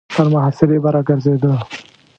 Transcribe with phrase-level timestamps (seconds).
[0.13, 1.53] تر محاصرې به را ګرځېده.